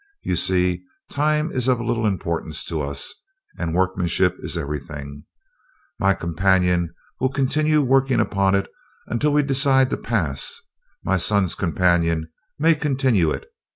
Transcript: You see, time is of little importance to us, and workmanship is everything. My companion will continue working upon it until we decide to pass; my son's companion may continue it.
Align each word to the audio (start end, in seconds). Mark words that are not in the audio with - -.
You 0.23 0.35
see, 0.35 0.83
time 1.11 1.51
is 1.51 1.67
of 1.67 1.79
little 1.79 2.07
importance 2.07 2.65
to 2.65 2.81
us, 2.81 3.13
and 3.59 3.75
workmanship 3.75 4.35
is 4.39 4.57
everything. 4.57 5.25
My 5.99 6.15
companion 6.15 6.95
will 7.19 7.29
continue 7.29 7.83
working 7.83 8.19
upon 8.19 8.55
it 8.55 8.67
until 9.05 9.31
we 9.31 9.43
decide 9.43 9.91
to 9.91 9.97
pass; 9.97 10.59
my 11.03 11.17
son's 11.17 11.53
companion 11.53 12.31
may 12.57 12.73
continue 12.73 13.29
it. 13.29 13.45